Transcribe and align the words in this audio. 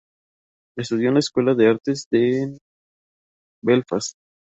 Estudió 0.79 1.09
en 1.09 1.13
la 1.13 1.19
Escuela 1.19 1.53
de 1.53 1.69
Artes 1.69 2.07
en 2.09 2.57
Belfast. 3.61 4.15